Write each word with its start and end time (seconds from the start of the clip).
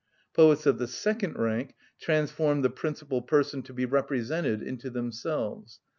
Poets 0.33 0.65
of 0.65 0.79
the 0.79 0.87
second 0.87 1.37
rank 1.37 1.75
transform 1.99 2.63
the 2.63 2.71
principal 2.71 3.21
person 3.21 3.61
to 3.61 3.71
be 3.71 3.85
represented 3.85 4.63
into 4.63 4.89
themselves. 4.89 5.79